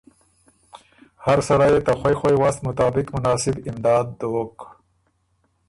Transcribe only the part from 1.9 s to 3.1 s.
خوئ خوئ وست مطابق